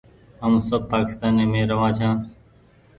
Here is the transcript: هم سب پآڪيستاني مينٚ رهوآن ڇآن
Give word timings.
هم 0.43 0.53
سب 0.69 0.81
پآڪيستاني 0.91 1.45
مينٚ 1.51 1.69
رهوآن 1.71 1.91
ڇآن 1.97 2.15